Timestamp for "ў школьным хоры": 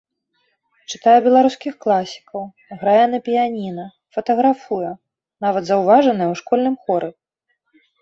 6.33-7.09